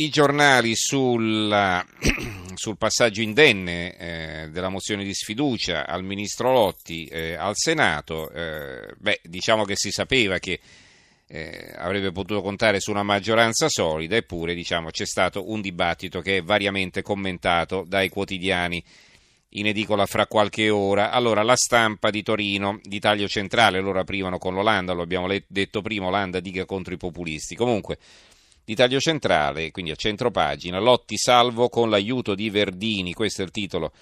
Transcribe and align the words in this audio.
I 0.00 0.08
giornali 0.08 0.74
sul, 0.76 1.84
sul 2.54 2.78
passaggio 2.78 3.20
indenne 3.20 3.96
eh, 3.98 4.48
della 4.48 4.70
mozione 4.70 5.04
di 5.04 5.12
sfiducia 5.12 5.86
al 5.86 6.02
ministro 6.02 6.52
Lotti 6.52 7.04
eh, 7.04 7.34
al 7.34 7.52
Senato, 7.54 8.30
eh, 8.30 8.94
beh, 8.96 9.20
diciamo 9.24 9.64
che 9.64 9.76
si 9.76 9.90
sapeva 9.90 10.38
che 10.38 10.58
eh, 11.26 11.74
avrebbe 11.76 12.12
potuto 12.12 12.40
contare 12.40 12.80
su 12.80 12.90
una 12.90 13.02
maggioranza 13.02 13.68
solida, 13.68 14.16
eppure 14.16 14.54
diciamo, 14.54 14.88
c'è 14.88 15.04
stato 15.04 15.50
un 15.50 15.60
dibattito 15.60 16.22
che 16.22 16.38
è 16.38 16.42
variamente 16.42 17.02
commentato 17.02 17.84
dai 17.86 18.08
quotidiani 18.08 18.82
in 19.50 19.66
edicola 19.66 20.06
fra 20.06 20.26
qualche 20.26 20.70
ora. 20.70 21.10
Allora, 21.10 21.42
la 21.42 21.56
stampa 21.56 22.08
di 22.08 22.22
Torino, 22.22 22.80
di 22.82 23.00
taglio 23.00 23.28
centrale, 23.28 23.80
loro 23.80 24.00
aprivano 24.00 24.38
con 24.38 24.54
l'Olanda, 24.54 24.94
lo 24.94 25.02
abbiamo 25.02 25.28
detto 25.46 25.82
prima, 25.82 26.06
Olanda 26.06 26.40
dica 26.40 26.64
contro 26.64 26.94
i 26.94 26.96
populisti. 26.96 27.54
Comunque, 27.54 27.98
di 28.64 28.74
taglio 28.74 29.00
centrale, 29.00 29.70
quindi 29.70 29.90
a 29.90 29.96
centro 29.96 30.30
pagina, 30.30 30.78
Lotti 30.78 31.16
salvo 31.16 31.68
con 31.68 31.90
l'aiuto 31.90 32.34
di 32.34 32.50
Verdini, 32.50 33.12
questo 33.12 33.42
è 33.42 33.44
il 33.44 33.50
titolo. 33.50 33.92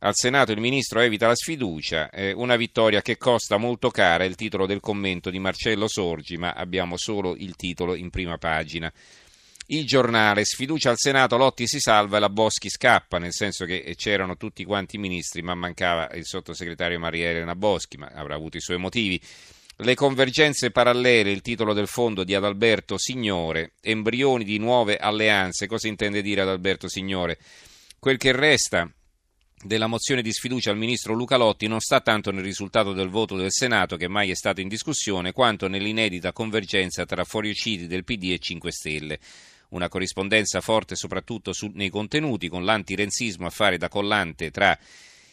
Al 0.00 0.14
Senato 0.14 0.52
il 0.52 0.60
ministro 0.60 1.00
evita 1.00 1.26
la 1.26 1.34
sfiducia, 1.34 2.08
eh, 2.10 2.32
una 2.32 2.54
vittoria 2.54 3.02
che 3.02 3.16
costa 3.16 3.56
molto 3.56 3.90
cara, 3.90 4.22
è 4.22 4.28
il 4.28 4.36
titolo 4.36 4.64
del 4.64 4.78
commento 4.78 5.28
di 5.28 5.40
Marcello 5.40 5.88
Sorgi, 5.88 6.36
ma 6.36 6.52
abbiamo 6.52 6.96
solo 6.96 7.34
il 7.36 7.56
titolo 7.56 7.96
in 7.96 8.10
prima 8.10 8.38
pagina. 8.38 8.92
Il 9.70 9.84
giornale, 9.84 10.44
sfiducia 10.44 10.90
al 10.90 10.98
Senato, 10.98 11.36
Lotti 11.36 11.66
si 11.66 11.80
salva 11.80 12.16
e 12.16 12.20
la 12.20 12.30
Boschi 12.30 12.70
scappa, 12.70 13.18
nel 13.18 13.32
senso 13.32 13.64
che 13.64 13.78
eh, 13.78 13.96
c'erano 13.96 14.36
tutti 14.36 14.64
quanti 14.64 14.96
i 14.96 14.98
ministri, 15.00 15.42
ma 15.42 15.54
mancava 15.54 16.08
il 16.14 16.24
sottosegretario 16.24 16.98
Maria 16.98 17.30
Elena 17.30 17.54
Boschi, 17.54 17.98
ma 17.98 18.06
avrà 18.14 18.34
avuto 18.34 18.56
i 18.56 18.60
suoi 18.60 18.78
motivi. 18.78 19.20
Le 19.80 19.94
convergenze 19.94 20.72
parallele, 20.72 21.30
il 21.30 21.40
titolo 21.40 21.72
del 21.72 21.86
fondo 21.86 22.24
di 22.24 22.34
Adalberto 22.34 22.98
Signore, 22.98 23.74
embrioni 23.80 24.42
di 24.42 24.58
nuove 24.58 24.96
alleanze. 24.96 25.68
Cosa 25.68 25.86
intende 25.86 26.20
dire 26.20 26.40
Adalberto 26.40 26.88
Signore? 26.88 27.38
Quel 28.00 28.16
che 28.16 28.32
resta 28.32 28.90
della 29.62 29.86
mozione 29.86 30.20
di 30.20 30.32
sfiducia 30.32 30.72
al 30.72 30.78
ministro 30.78 31.14
Luca 31.14 31.36
Lotti 31.36 31.68
non 31.68 31.78
sta 31.78 32.00
tanto 32.00 32.32
nel 32.32 32.42
risultato 32.42 32.92
del 32.92 33.08
voto 33.08 33.36
del 33.36 33.52
Senato, 33.52 33.96
che 33.96 34.08
mai 34.08 34.30
è 34.30 34.34
stato 34.34 34.60
in 34.60 34.66
discussione, 34.66 35.30
quanto 35.30 35.68
nell'inedita 35.68 36.32
convergenza 36.32 37.04
tra 37.04 37.22
fuoriusciti 37.22 37.86
del 37.86 38.02
PD 38.02 38.32
e 38.32 38.40
5 38.40 38.72
Stelle. 38.72 39.20
Una 39.68 39.88
corrispondenza 39.88 40.60
forte 40.60 40.96
soprattutto 40.96 41.52
su, 41.52 41.70
nei 41.72 41.88
contenuti, 41.88 42.48
con 42.48 42.64
l'antirenzismo 42.64 43.46
a 43.46 43.50
fare 43.50 43.78
da 43.78 43.88
collante 43.88 44.50
tra 44.50 44.76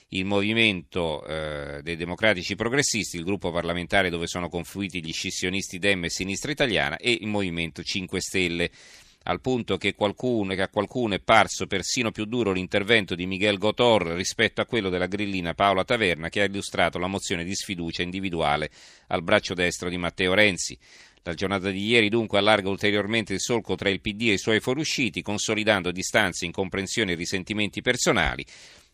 il 0.10 0.26
movimento 0.26 1.26
eh, 1.26 1.82
dei 1.82 1.96
democratici 1.96 2.56
progressisti, 2.56 3.18
il 3.18 3.24
gruppo 3.24 3.52
parlamentare 3.52 4.10
dove 4.10 4.28
sono 4.28 4.50
confluiti 4.50 5.04
gli 5.04 5.12
scissionisti 5.12 5.80
Dem 5.80 6.06
e 6.06 6.10
Sinistra 6.10 6.52
Italiana 6.52 6.98
e 6.98 7.18
il 7.20 7.28
movimento 7.28 7.82
5 7.82 8.22
Stelle 8.22 8.70
al 9.28 9.42
punto 9.42 9.78
che, 9.78 9.96
qualcuno, 9.96 10.54
che, 10.54 10.62
a 10.62 10.70
qualcuno 10.70 11.16
è 11.16 11.20
parso 11.20 11.66
persino 11.66 12.12
più 12.12 12.26
duro 12.26 12.52
l'intervento 12.52 13.16
di 13.16 13.26
Miguel 13.26 13.58
Gotor 13.58 14.10
rispetto 14.10 14.62
a 14.62 14.66
quello 14.66 14.90
della 14.90 15.08
grillina 15.08 15.56
Paola 15.56 15.84
Taverna 15.84 16.30
che 16.30 16.42
ha 16.42 16.46
illustrato 16.46 17.00
la 17.00 17.08
mozione 17.08 17.44
di 17.44 17.56
sfiducia 17.56 18.04
individuale 18.04 18.70
al 19.08 19.24
braccio 19.24 19.54
destro 19.54 19.90
di 19.90 19.98
Matteo 19.98 20.34
Renzi. 20.34 20.78
La 21.24 21.34
giornata 21.34 21.72
di 21.72 21.84
ieri 21.84 22.08
dunque 22.08 22.38
allarga 22.38 22.70
ulteriormente 22.70 23.34
il 23.34 23.40
solco 23.40 23.74
tra 23.74 23.90
il 23.90 24.00
PD 24.00 24.30
e 24.30 24.34
i 24.34 24.38
suoi 24.38 24.60
fuoriusciti, 24.60 25.24
consolidando 25.24 25.92
distanze, 25.92 26.46
incomprensioni 26.46 27.14
e 27.14 27.16
risentimenti 27.16 27.82
personali. 27.82 28.46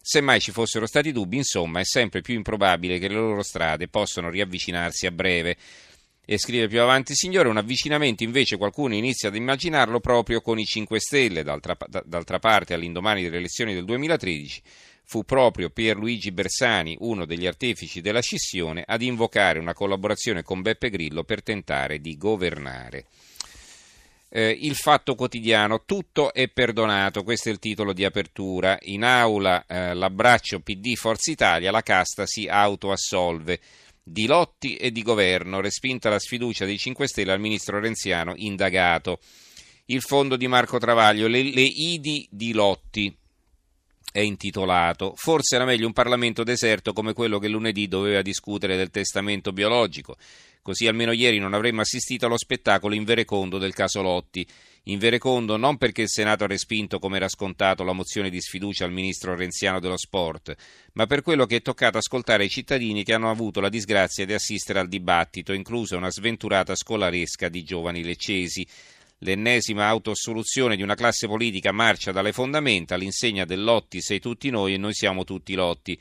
Semmai 0.03 0.39
ci 0.39 0.51
fossero 0.51 0.87
stati 0.87 1.11
dubbi, 1.11 1.37
insomma, 1.37 1.79
è 1.79 1.85
sempre 1.85 2.21
più 2.21 2.33
improbabile 2.33 2.97
che 2.97 3.07
le 3.07 3.13
loro 3.13 3.43
strade 3.43 3.87
possano 3.87 4.31
riavvicinarsi 4.31 5.05
a 5.05 5.11
breve. 5.11 5.55
E 6.25 6.37
scrive 6.39 6.67
più 6.67 6.81
avanti, 6.81 7.13
signore, 7.13 7.49
un 7.49 7.57
avvicinamento 7.57 8.23
invece 8.23 8.57
qualcuno 8.57 8.95
inizia 8.95 9.29
ad 9.29 9.35
immaginarlo 9.35 9.99
proprio 9.99 10.41
con 10.41 10.57
i 10.57 10.65
5 10.65 10.99
Stelle. 10.99 11.43
D'altra, 11.43 11.77
d'altra 12.03 12.39
parte, 12.39 12.73
all'indomani 12.73 13.21
delle 13.21 13.37
elezioni 13.37 13.73
del 13.75 13.85
2013, 13.85 14.61
fu 15.03 15.23
proprio 15.23 15.69
Pierluigi 15.69 16.31
Bersani, 16.31 16.95
uno 17.01 17.25
degli 17.25 17.45
artefici 17.45 18.01
della 18.01 18.21
scissione, 18.21 18.83
ad 18.85 19.03
invocare 19.03 19.59
una 19.59 19.73
collaborazione 19.73 20.41
con 20.41 20.61
Beppe 20.61 20.89
Grillo 20.89 21.23
per 21.23 21.43
tentare 21.43 21.99
di 21.99 22.17
governare 22.17 23.05
eh, 24.33 24.57
il 24.61 24.75
fatto 24.75 25.13
quotidiano, 25.15 25.83
tutto 25.83 26.33
è 26.33 26.47
perdonato, 26.47 27.23
questo 27.23 27.49
è 27.49 27.51
il 27.51 27.59
titolo 27.59 27.91
di 27.91 28.05
apertura, 28.05 28.77
in 28.83 29.03
aula 29.03 29.65
eh, 29.67 29.93
l'abbraccio 29.93 30.61
PD 30.61 30.95
Forza 30.95 31.31
Italia, 31.31 31.69
la 31.69 31.81
casta 31.81 32.25
si 32.25 32.47
autoassolve. 32.47 33.59
Di 34.03 34.25
lotti 34.25 34.77
e 34.77 34.91
di 34.91 35.03
governo, 35.03 35.61
respinta 35.61 36.09
la 36.09 36.17
sfiducia 36.17 36.65
dei 36.65 36.77
5 36.77 37.07
Stelle 37.07 37.33
al 37.33 37.39
ministro 37.39 37.79
Renziano 37.79 38.33
indagato. 38.35 39.19
Il 39.85 40.01
fondo 40.01 40.37
di 40.37 40.47
Marco 40.47 40.79
Travaglio, 40.79 41.27
le, 41.27 41.43
le 41.43 41.61
idi 41.61 42.27
di 42.31 42.51
lotti, 42.53 43.15
è 44.11 44.19
intitolato. 44.19 45.13
Forse 45.15 45.55
era 45.55 45.65
meglio 45.65 45.87
un 45.87 45.93
Parlamento 45.93 46.43
deserto 46.43 46.93
come 46.93 47.13
quello 47.13 47.37
che 47.37 47.47
lunedì 47.47 47.87
doveva 47.87 48.21
discutere 48.21 48.75
del 48.75 48.89
testamento 48.89 49.51
biologico. 49.51 50.17
Così 50.63 50.85
almeno 50.85 51.11
ieri 51.11 51.39
non 51.39 51.55
avremmo 51.55 51.81
assistito 51.81 52.27
allo 52.27 52.37
spettacolo 52.37 52.93
in 52.93 53.03
verecondo 53.03 53.57
del 53.57 53.73
caso 53.73 54.03
Lotti. 54.03 54.45
In 54.85 54.99
verecondo 54.99 55.57
non 55.57 55.77
perché 55.77 56.03
il 56.03 56.09
Senato 56.09 56.43
ha 56.43 56.47
respinto, 56.47 56.99
come 56.99 57.17
era 57.17 57.27
scontato, 57.27 57.83
la 57.83 57.93
mozione 57.93 58.29
di 58.29 58.39
sfiducia 58.39 58.85
al 58.85 58.91
ministro 58.91 59.35
renziano 59.35 59.79
dello 59.79 59.97
sport, 59.97 60.55
ma 60.93 61.07
per 61.07 61.23
quello 61.23 61.45
che 61.45 61.57
è 61.57 61.61
toccato 61.61 61.97
ascoltare 61.97 62.43
ai 62.43 62.49
cittadini 62.49 63.03
che 63.03 63.13
hanno 63.13 63.31
avuto 63.31 63.59
la 63.59 63.69
disgrazia 63.69 64.25
di 64.25 64.33
assistere 64.33 64.79
al 64.79 64.87
dibattito, 64.87 65.53
inclusa 65.53 65.97
una 65.97 66.11
sventurata 66.11 66.75
scolaresca 66.75 67.49
di 67.49 67.63
giovani 67.63 68.03
leccesi. 68.03 68.65
L'ennesima 69.19 69.87
autosoluzione 69.87 70.75
di 70.75 70.81
una 70.81 70.95
classe 70.95 71.27
politica 71.27 71.71
marcia 71.71 72.11
dalle 72.11 72.31
fondamenta 72.31 72.95
all'insegna 72.95 73.45
del 73.45 73.63
Lotti 73.63 74.01
sei 74.01 74.19
tutti 74.19 74.49
noi 74.49 74.73
e 74.73 74.77
noi 74.77 74.93
siamo 74.93 75.23
tutti 75.23 75.53
Lotti. 75.53 75.99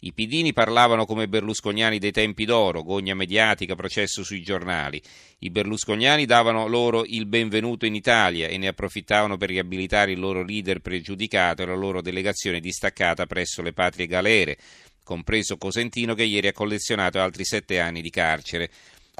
I 0.00 0.12
pidini 0.12 0.52
parlavano 0.52 1.06
come 1.06 1.26
berlusconiani 1.26 1.98
dei 1.98 2.12
tempi 2.12 2.44
d'oro, 2.44 2.84
gogna 2.84 3.14
mediatica, 3.14 3.74
processo 3.74 4.22
sui 4.22 4.42
giornali. 4.42 5.02
I 5.40 5.50
berlusconiani 5.50 6.24
davano 6.24 6.68
loro 6.68 7.04
il 7.04 7.26
benvenuto 7.26 7.84
in 7.84 7.96
Italia 7.96 8.46
e 8.46 8.58
ne 8.58 8.68
approfittavano 8.68 9.36
per 9.36 9.48
riabilitare 9.48 10.12
il 10.12 10.20
loro 10.20 10.44
leader 10.44 10.78
pregiudicato 10.78 11.62
e 11.62 11.66
la 11.66 11.74
loro 11.74 12.00
delegazione 12.00 12.60
distaccata 12.60 13.26
presso 13.26 13.60
le 13.60 13.72
patrie 13.72 14.06
galere, 14.06 14.56
compreso 15.02 15.56
Cosentino 15.56 16.14
che 16.14 16.22
ieri 16.22 16.46
ha 16.46 16.52
collezionato 16.52 17.18
altri 17.20 17.44
sette 17.44 17.80
anni 17.80 18.00
di 18.00 18.10
carcere. 18.10 18.70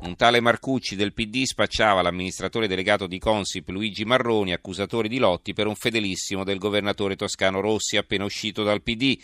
Un 0.03 0.15
tale 0.15 0.39
Marcucci 0.39 0.95
del 0.95 1.12
PD 1.12 1.43
spacciava 1.43 2.03
l'amministratore 2.03 2.69
delegato 2.69 3.09
di 3.09 3.19
Consip 3.19 3.69
Luigi 3.71 4.05
Marroni, 4.05 4.53
accusatore 4.53 5.09
di 5.09 5.19
lotti, 5.19 5.55
per 5.55 5.66
un 5.66 5.75
fedelissimo 5.75 6.45
del 6.45 6.59
governatore 6.59 7.16
toscano 7.16 7.60
Rossi 7.60 7.97
appena 7.97 8.25
uscito 8.25 8.62
dal 8.62 8.81
PD 8.81 9.19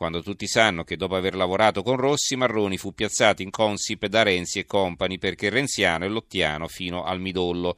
quando 0.00 0.22
tutti 0.22 0.46
sanno 0.46 0.82
che 0.82 0.96
dopo 0.96 1.14
aver 1.14 1.34
lavorato 1.34 1.82
con 1.82 1.96
Rossi, 1.96 2.34
Marroni 2.34 2.78
fu 2.78 2.94
piazzato 2.94 3.42
in 3.42 3.50
Consip 3.50 4.06
da 4.06 4.22
Renzi 4.22 4.58
e 4.58 4.64
compagni 4.64 5.18
perché 5.18 5.50
renziano 5.50 6.06
e 6.06 6.08
lottiano 6.08 6.68
fino 6.68 7.04
al 7.04 7.20
midollo. 7.20 7.76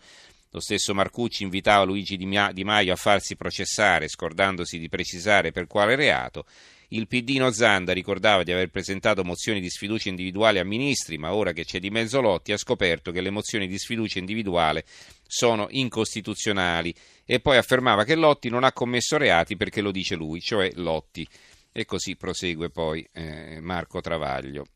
Lo 0.50 0.60
stesso 0.60 0.94
Marcucci 0.94 1.42
invitava 1.42 1.82
Luigi 1.82 2.16
Di 2.16 2.64
Maio 2.64 2.92
a 2.92 2.96
farsi 2.96 3.34
processare, 3.34 4.06
scordandosi 4.06 4.78
di 4.78 4.88
precisare 4.88 5.50
per 5.50 5.66
quale 5.66 5.96
reato. 5.96 6.44
Il 6.90 7.08
Piddino 7.08 7.50
Zanda 7.50 7.92
ricordava 7.92 8.44
di 8.44 8.52
aver 8.52 8.70
presentato 8.70 9.24
mozioni 9.24 9.60
di 9.60 9.68
sfiducia 9.68 10.08
individuale 10.08 10.60
a 10.60 10.64
ministri, 10.64 11.18
ma 11.18 11.34
ora 11.34 11.50
che 11.50 11.64
c'è 11.64 11.80
di 11.80 11.90
mezzo 11.90 12.20
Lotti 12.20 12.52
ha 12.52 12.56
scoperto 12.56 13.10
che 13.10 13.20
le 13.20 13.30
mozioni 13.30 13.66
di 13.66 13.78
sfiducia 13.78 14.20
individuale 14.20 14.84
sono 15.26 15.66
incostituzionali 15.70 16.94
e 17.24 17.40
poi 17.40 17.56
affermava 17.56 18.04
che 18.04 18.14
Lotti 18.14 18.48
non 18.48 18.62
ha 18.62 18.72
commesso 18.72 19.16
reati 19.16 19.56
perché 19.56 19.80
lo 19.80 19.90
dice 19.90 20.14
lui, 20.14 20.40
cioè 20.40 20.70
Lotti. 20.74 21.26
E 21.72 21.84
così 21.86 22.16
prosegue 22.16 22.68
poi 22.68 23.06
eh, 23.12 23.60
Marco 23.60 24.00
Travaglio. 24.00 24.66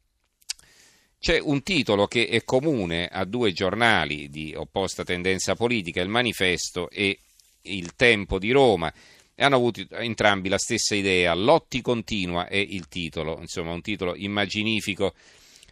C'è 1.18 1.38
un 1.40 1.62
titolo 1.62 2.06
che 2.06 2.26
è 2.28 2.44
comune 2.44 3.08
a 3.08 3.24
due 3.24 3.52
giornali 3.52 4.28
di 4.28 4.54
opposta 4.54 5.04
tendenza 5.04 5.54
politica, 5.54 6.00
il 6.00 6.08
Manifesto 6.08 6.88
e 6.90 7.18
il 7.62 7.94
Tempo 7.96 8.38
di 8.38 8.50
Roma, 8.50 8.92
e 9.34 9.44
hanno 9.44 9.56
avuto 9.56 9.86
entrambi 9.90 10.48
la 10.48 10.58
stessa 10.58 10.94
idea. 10.94 11.34
Lotti 11.34 11.80
continua 11.80 12.46
è 12.46 12.56
il 12.56 12.88
titolo, 12.88 13.38
insomma 13.40 13.72
un 13.72 13.82
titolo 13.82 14.14
immaginifico 14.14 15.14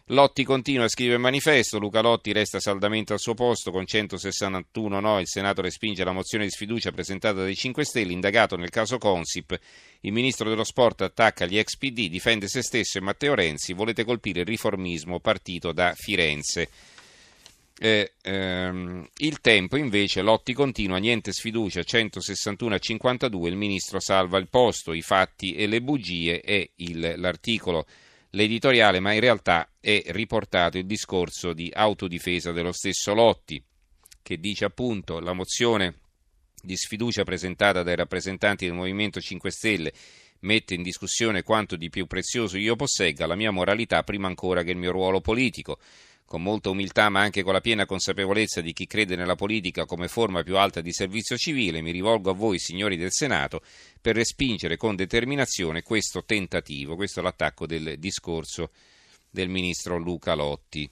Lotti 0.09 0.43
continua, 0.43 0.87
scrive 0.87 1.15
il 1.15 1.19
manifesto, 1.19 1.79
Luca 1.79 1.99
Lotti 1.99 2.31
resta 2.31 2.59
saldamente 2.59 3.13
al 3.13 3.19
suo 3.19 3.33
posto 3.33 3.71
con 3.71 3.87
161 3.87 4.99
no, 4.99 5.19
il 5.19 5.27
Senato 5.27 5.63
respinge 5.63 6.03
la 6.03 6.11
mozione 6.11 6.43
di 6.43 6.51
sfiducia 6.51 6.91
presentata 6.91 7.41
dai 7.41 7.55
5 7.55 7.83
Stelle, 7.83 8.11
indagato 8.11 8.55
nel 8.55 8.69
caso 8.69 8.99
Consip, 8.99 9.59
il 10.01 10.11
ministro 10.11 10.47
dello 10.47 10.63
sport 10.63 11.01
attacca 11.01 11.47
gli 11.47 11.57
ex 11.57 11.75
PD, 11.77 12.07
difende 12.07 12.47
se 12.47 12.61
stesso 12.61 12.99
e 12.99 13.01
Matteo 13.01 13.33
Renzi, 13.33 13.73
volete 13.73 14.03
colpire 14.03 14.41
il 14.41 14.45
riformismo 14.45 15.19
partito 15.19 15.71
da 15.71 15.95
Firenze. 15.95 16.69
Eh, 17.79 18.13
ehm, 18.21 19.09
il 19.17 19.41
tempo 19.41 19.75
invece, 19.75 20.21
Lotti 20.21 20.53
continua, 20.53 20.99
niente 20.99 21.33
sfiducia, 21.33 21.81
161 21.81 22.75
a 22.75 22.77
52, 22.77 23.49
il 23.49 23.55
ministro 23.55 23.99
salva 23.99 24.37
il 24.37 24.49
posto, 24.49 24.93
i 24.93 25.01
fatti 25.01 25.55
e 25.55 25.65
le 25.65 25.81
bugie 25.81 26.41
e 26.41 26.69
l'articolo 27.15 27.87
l'editoriale, 28.35 28.99
ma 28.99 29.13
in 29.13 29.21
realtà 29.21 29.69
è 29.79 30.03
riportato 30.07 30.77
il 30.77 30.85
discorso 30.85 31.53
di 31.53 31.71
autodifesa 31.73 32.51
dello 32.51 32.71
stesso 32.71 33.13
Lotti, 33.13 33.61
che 34.21 34.39
dice 34.39 34.65
appunto 34.65 35.19
la 35.19 35.33
mozione 35.33 35.99
di 36.61 36.75
sfiducia 36.75 37.23
presentata 37.23 37.81
dai 37.81 37.95
rappresentanti 37.95 38.65
del 38.65 38.75
Movimento 38.75 39.19
5 39.19 39.51
Stelle 39.51 39.93
mette 40.41 40.73
in 40.73 40.83
discussione 40.83 41.43
quanto 41.43 41.75
di 41.75 41.89
più 41.89 42.05
prezioso 42.07 42.57
io 42.57 42.75
possegga, 42.75 43.25
la 43.25 43.35
mia 43.35 43.51
moralità 43.51 44.03
prima 44.03 44.27
ancora 44.27 44.63
che 44.63 44.71
il 44.71 44.77
mio 44.77 44.91
ruolo 44.91 45.21
politico. 45.21 45.79
Con 46.25 46.41
molta 46.41 46.69
umiltà, 46.69 47.09
ma 47.09 47.21
anche 47.21 47.43
con 47.43 47.53
la 47.53 47.61
piena 47.61 47.85
consapevolezza 47.85 48.61
di 48.61 48.73
chi 48.73 48.87
crede 48.87 49.15
nella 49.15 49.35
politica 49.35 49.85
come 49.85 50.07
forma 50.07 50.41
più 50.41 50.57
alta 50.57 50.81
di 50.81 50.91
servizio 50.91 51.37
civile, 51.37 51.81
mi 51.81 51.91
rivolgo 51.91 52.31
a 52.31 52.33
voi, 52.33 52.57
signori 52.57 52.97
del 52.97 53.11
Senato, 53.11 53.61
per 54.01 54.15
respingere 54.15 54.75
con 54.75 54.95
determinazione 54.95 55.83
questo 55.83 56.23
tentativo. 56.23 56.95
Questo 56.95 57.19
è 57.19 57.23
l'attacco 57.23 57.67
del 57.67 57.99
discorso 57.99 58.71
del 59.29 59.49
ministro 59.49 59.97
Luca 59.97 60.33
Lotti. 60.33 60.89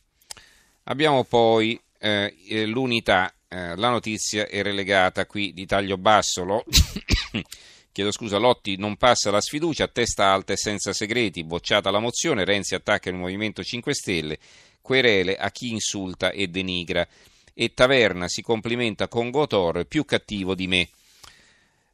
Abbiamo 0.84 1.24
poi 1.24 1.80
eh, 1.98 2.66
l'unità, 2.66 3.34
eh, 3.48 3.76
la 3.76 3.90
notizia 3.90 4.48
è 4.48 4.62
relegata 4.62 5.26
qui 5.26 5.54
di 5.54 5.66
taglio 5.66 5.98
basso. 5.98 6.44
Lo... 6.44 6.64
Chiedo 7.94 8.12
scusa, 8.12 8.38
Lotti 8.38 8.76
non 8.76 8.98
passa 8.98 9.32
la 9.32 9.40
sfiducia, 9.40 9.88
testa 9.88 10.32
alta 10.32 10.54
e 10.54 10.58
senza 10.58 10.94
segreti, 10.94 11.44
bocciata 11.44 11.92
la 11.92 12.00
mozione, 12.00 12.44
Renzi 12.44 12.76
attacca 12.76 13.10
il 13.10 13.16
Movimento 13.16 13.64
5 13.64 13.94
Stelle, 13.94 14.40
querele 14.84 15.38
a 15.38 15.50
chi 15.50 15.72
insulta 15.72 16.30
e 16.30 16.48
denigra 16.50 17.08
e 17.54 17.74
Taverna 17.74 18.28
si 18.28 18.42
complimenta 18.42 19.08
con 19.08 19.30
Gotor, 19.30 19.86
più 19.86 20.06
cattivo 20.06 20.54
di 20.54 20.68
me. 20.68 20.90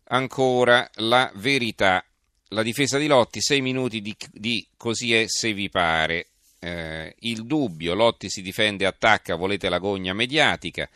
Ancora 0.06 0.89
la 0.95 1.31
verità. 1.36 2.03
La 2.51 2.63
difesa 2.63 2.97
di 2.97 3.06
Lotti, 3.06 3.41
sei 3.41 3.62
minuti 3.62 4.01
di, 4.01 4.15
di 4.31 4.65
così 4.75 5.13
è 5.13 5.25
se 5.27 5.53
vi 5.53 5.69
pare. 5.69 6.27
Eh, 6.59 7.15
il 7.19 7.45
dubbio, 7.45 7.94
Lotti 7.94 8.30
si 8.30 8.41
difende, 8.41 8.88
attacca, 8.88 9.35
volete 9.35 9.69
la 9.69 9.77
gogna 9.77 10.13
mediatica. 10.13 10.89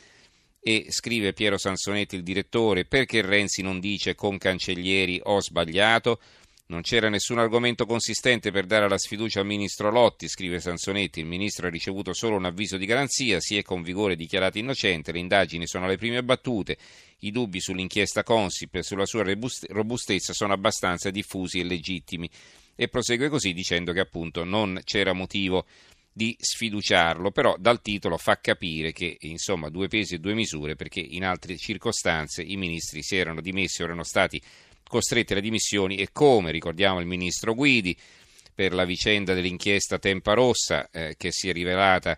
E 0.59 0.87
scrive 0.89 1.33
Piero 1.33 1.57
Sansonetti, 1.57 2.15
il 2.15 2.23
direttore, 2.23 2.85
perché 2.85 3.21
Renzi 3.21 3.61
non 3.61 3.79
dice 3.79 4.15
con 4.15 4.37
Cancellieri 4.37 5.19
ho 5.23 5.41
sbagliato? 5.41 6.19
Non 6.65 6.81
c'era 6.81 7.09
nessun 7.09 7.39
argomento 7.39 7.85
consistente 7.85 8.49
per 8.49 8.65
dare 8.65 8.87
la 8.87 8.97
sfiducia 8.97 9.41
al 9.41 9.45
ministro 9.45 9.91
Lotti, 9.91 10.29
scrive 10.29 10.61
Sansonetti. 10.61 11.19
Il 11.19 11.25
ministro 11.25 11.67
ha 11.67 11.69
ricevuto 11.69 12.13
solo 12.13 12.37
un 12.37 12.45
avviso 12.45 12.77
di 12.77 12.85
garanzia, 12.85 13.41
si 13.41 13.57
è 13.57 13.63
con 13.63 13.81
vigore 13.81 14.15
dichiarato 14.15 14.57
innocente, 14.57 15.11
le 15.11 15.19
indagini 15.19 15.67
sono 15.67 15.85
alle 15.85 15.97
prime 15.97 16.23
battute, 16.23 16.77
i 17.19 17.31
dubbi 17.31 17.59
sull'inchiesta 17.59 18.23
Consip 18.23 18.75
e 18.75 18.83
sulla 18.83 19.05
sua 19.05 19.23
robustezza 19.23 20.31
sono 20.31 20.53
abbastanza 20.53 21.09
diffusi 21.09 21.59
e 21.59 21.65
legittimi. 21.65 22.29
E 22.75 22.87
prosegue 22.87 23.27
così 23.27 23.51
dicendo 23.51 23.91
che 23.91 23.99
appunto 23.99 24.45
non 24.45 24.79
c'era 24.85 25.11
motivo 25.11 25.65
di 26.13 26.35
sfiduciarlo, 26.39 27.31
però 27.31 27.55
dal 27.59 27.81
titolo 27.81 28.17
fa 28.17 28.39
capire 28.39 28.93
che 28.93 29.17
insomma 29.21 29.69
due 29.69 29.87
pesi 29.89 30.15
e 30.15 30.19
due 30.19 30.33
misure 30.33 30.75
perché 30.75 31.01
in 31.01 31.25
altre 31.25 31.57
circostanze 31.57 32.41
i 32.41 32.55
ministri 32.55 33.03
si 33.03 33.17
erano 33.17 33.41
dimessi 33.41 33.81
o 33.81 33.85
erano 33.85 34.03
stati 34.03 34.41
costretti 34.93 35.33
alle 35.33 35.41
dimissioni 35.41 35.95
e 35.95 36.09
come 36.11 36.51
ricordiamo 36.51 36.99
il 36.99 37.07
ministro 37.07 37.55
Guidi 37.55 37.97
per 38.53 38.73
la 38.73 38.85
vicenda 38.85 39.33
dell'inchiesta 39.33 39.97
Tempa 39.97 40.33
Rossa 40.33 40.87
eh, 40.91 41.15
che 41.17 41.31
si 41.31 41.49
è 41.49 41.51
rivelata 41.51 42.15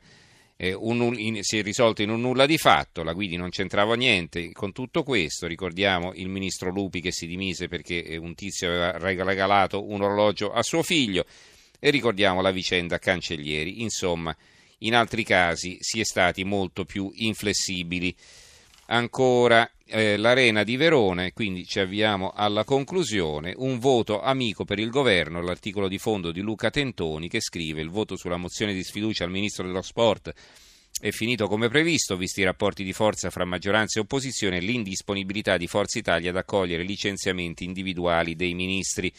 eh, 0.57 0.73
un, 0.73 1.13
in, 1.17 1.41
si 1.41 1.57
è 1.57 1.63
risolta 1.63 2.03
in 2.03 2.09
un 2.09 2.19
nulla 2.19 2.45
di 2.45 2.57
fatto, 2.57 3.03
la 3.03 3.13
Guidi 3.13 3.37
non 3.37 3.49
c'entrava 3.49 3.95
niente 3.95 4.51
con 4.51 4.73
tutto 4.73 5.03
questo, 5.03 5.47
ricordiamo 5.47 6.11
il 6.15 6.27
ministro 6.27 6.69
Lupi 6.69 6.99
che 6.99 7.13
si 7.13 7.27
dimise 7.27 7.69
perché 7.69 8.03
eh, 8.03 8.17
un 8.17 8.35
tizio 8.35 8.67
aveva 8.67 9.23
regalato 9.23 9.89
un 9.89 10.01
orologio 10.01 10.51
a 10.51 10.61
suo 10.61 10.83
figlio, 10.83 11.25
e 11.79 11.89
ricordiamo 11.91 12.41
la 12.41 12.51
vicenda 12.51 12.99
Cancellieri. 12.99 13.81
Insomma, 13.81 14.35
in 14.79 14.95
altri 14.95 15.23
casi 15.23 15.77
si 15.79 15.99
è 15.99 16.03
stati 16.03 16.43
molto 16.43 16.83
più 16.83 17.11
inflessibili. 17.13 18.15
Ancora 18.87 19.69
eh, 19.87 20.17
l'Arena 20.17 20.63
di 20.63 20.77
Verona, 20.77 21.31
quindi 21.31 21.65
ci 21.65 21.79
avviamo 21.79 22.31
alla 22.35 22.63
conclusione, 22.63 23.53
un 23.57 23.79
voto 23.79 24.21
amico 24.21 24.65
per 24.65 24.79
il 24.79 24.89
governo, 24.89 25.41
l'articolo 25.41 25.87
di 25.87 25.97
fondo 25.97 26.31
di 26.31 26.41
Luca 26.41 26.69
Tentoni 26.69 27.27
che 27.27 27.41
scrive 27.41 27.81
il 27.81 27.89
voto 27.89 28.15
sulla 28.15 28.37
mozione 28.37 28.73
di 28.73 28.83
sfiducia 28.83 29.23
al 29.23 29.31
ministro 29.31 29.65
dello 29.65 29.81
sport 29.81 30.33
è 30.97 31.11
finito 31.11 31.47
come 31.47 31.67
previsto, 31.67 32.15
visti 32.15 32.39
i 32.39 32.45
rapporti 32.45 32.83
di 32.83 32.93
forza 32.93 33.29
fra 33.29 33.43
maggioranza 33.43 33.99
e 33.99 34.01
opposizione 34.01 34.57
e 34.57 34.61
l'indisponibilità 34.61 35.57
di 35.57 35.67
Forza 35.67 35.99
Italia 35.99 36.29
ad 36.29 36.37
accogliere 36.37 36.83
licenziamenti 36.83 37.65
individuali 37.65 38.35
dei 38.35 38.53
ministri. 38.53 39.11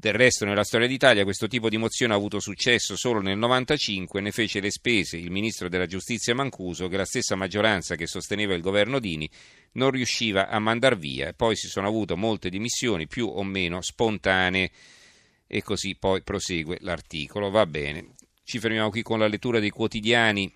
Del 0.00 0.12
resto, 0.12 0.44
nella 0.44 0.62
storia 0.62 0.86
d'Italia 0.86 1.24
questo 1.24 1.48
tipo 1.48 1.68
di 1.68 1.76
mozione 1.76 2.12
ha 2.12 2.16
avuto 2.16 2.38
successo 2.38 2.94
solo 2.94 3.20
nel 3.20 3.36
95 3.36 4.20
ne 4.20 4.30
fece 4.30 4.60
le 4.60 4.70
spese 4.70 5.16
il 5.16 5.32
ministro 5.32 5.68
della 5.68 5.86
giustizia 5.86 6.36
Mancuso, 6.36 6.86
che 6.86 6.96
la 6.96 7.04
stessa 7.04 7.34
maggioranza 7.34 7.96
che 7.96 8.06
sosteneva 8.06 8.54
il 8.54 8.60
governo 8.60 9.00
Dini 9.00 9.28
non 9.72 9.90
riusciva 9.90 10.50
a 10.50 10.60
mandar 10.60 10.96
via. 10.96 11.32
Poi 11.32 11.56
si 11.56 11.66
sono 11.66 11.88
avute 11.88 12.14
molte 12.14 12.48
dimissioni, 12.48 13.08
più 13.08 13.26
o 13.26 13.42
meno 13.42 13.82
spontanee, 13.82 14.70
e 15.48 15.62
così 15.64 15.96
poi 15.96 16.22
prosegue 16.22 16.78
l'articolo. 16.82 17.50
Va 17.50 17.66
bene. 17.66 18.10
Ci 18.44 18.60
fermiamo 18.60 18.90
qui 18.90 19.02
con 19.02 19.18
la 19.18 19.26
lettura 19.26 19.58
dei 19.58 19.70
quotidiani 19.70 20.54